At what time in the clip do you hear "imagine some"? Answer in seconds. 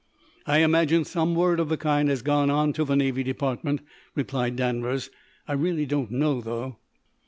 0.63-1.35